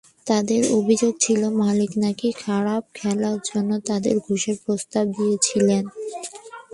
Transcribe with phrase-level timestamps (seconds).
[0.27, 5.83] তাঁদের অভিযোগ ছিল, মালিক নাকি খারাপ খেলার জন্য তাদের ঘুষের প্রস্তাব দিয়েছিলেন।